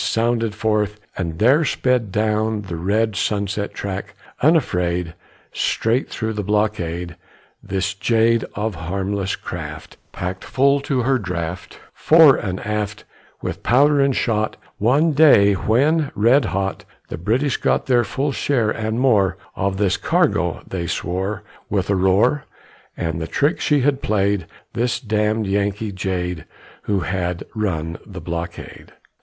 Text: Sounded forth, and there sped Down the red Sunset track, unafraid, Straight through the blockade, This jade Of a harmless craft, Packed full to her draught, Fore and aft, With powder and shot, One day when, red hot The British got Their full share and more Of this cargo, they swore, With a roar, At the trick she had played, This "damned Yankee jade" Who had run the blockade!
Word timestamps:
Sounded 0.03 0.55
forth, 0.55 0.99
and 1.15 1.37
there 1.37 1.63
sped 1.63 2.11
Down 2.11 2.63
the 2.63 2.75
red 2.75 3.15
Sunset 3.15 3.71
track, 3.71 4.15
unafraid, 4.41 5.13
Straight 5.53 6.09
through 6.09 6.33
the 6.33 6.41
blockade, 6.43 7.15
This 7.61 7.93
jade 7.93 8.43
Of 8.55 8.73
a 8.73 8.77
harmless 8.85 9.35
craft, 9.35 9.97
Packed 10.11 10.43
full 10.43 10.79
to 10.79 11.03
her 11.03 11.19
draught, 11.19 11.79
Fore 11.93 12.35
and 12.35 12.59
aft, 12.61 13.03
With 13.43 13.61
powder 13.61 13.99
and 14.01 14.15
shot, 14.15 14.57
One 14.79 15.11
day 15.11 15.53
when, 15.53 16.11
red 16.15 16.45
hot 16.45 16.83
The 17.09 17.19
British 17.19 17.57
got 17.57 17.85
Their 17.85 18.03
full 18.03 18.31
share 18.31 18.71
and 18.71 18.99
more 18.99 19.37
Of 19.55 19.77
this 19.77 19.97
cargo, 19.97 20.63
they 20.67 20.87
swore, 20.87 21.43
With 21.69 21.91
a 21.91 21.95
roar, 21.95 22.45
At 22.97 23.19
the 23.19 23.27
trick 23.27 23.59
she 23.59 23.81
had 23.81 24.01
played, 24.01 24.47
This 24.73 24.99
"damned 24.99 25.45
Yankee 25.45 25.91
jade" 25.91 26.45
Who 26.85 27.01
had 27.01 27.43
run 27.53 27.99
the 28.03 28.19
blockade! 28.19 28.93